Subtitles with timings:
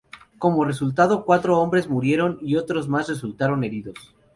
[0.39, 4.15] Como resultado, cuatro hombres murieron, y otro más resultaron heridos.